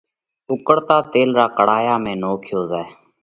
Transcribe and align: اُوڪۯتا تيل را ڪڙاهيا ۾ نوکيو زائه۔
اُوڪۯتا 0.49 0.97
تيل 1.11 1.29
را 1.39 1.45
ڪڙاهيا 1.57 1.95
۾ 2.05 2.13
نوکيو 2.21 2.59
زائه۔ 2.69 2.85